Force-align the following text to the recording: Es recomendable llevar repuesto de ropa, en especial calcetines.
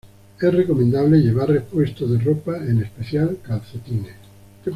Es 0.41 0.51
recomendable 0.51 1.17
llevar 1.19 1.49
repuesto 1.51 2.07
de 2.07 2.17
ropa, 2.17 2.57
en 2.57 2.81
especial 2.81 3.37
calcetines. 3.43 4.15